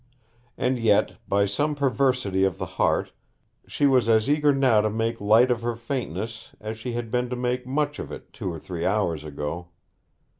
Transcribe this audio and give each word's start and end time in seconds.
And 0.57 0.79
yet, 0.79 1.17
by 1.29 1.45
some 1.45 1.75
perversity 1.75 2.43
of 2.43 2.57
the 2.57 2.65
heart, 2.65 3.11
she 3.67 3.85
was 3.85 4.09
as 4.09 4.27
eager 4.27 4.51
now 4.51 4.81
to 4.81 4.89
make 4.89 5.21
light 5.21 5.51
of 5.51 5.61
her 5.61 5.75
faintness 5.75 6.55
as 6.59 6.79
she 6.79 6.93
had 6.93 7.11
been 7.11 7.29
to 7.29 7.35
make 7.35 7.67
much 7.67 7.99
of 7.99 8.11
it 8.11 8.33
two 8.33 8.51
or 8.51 8.57
three 8.57 8.83
hours 8.83 9.23
ago. 9.23 9.67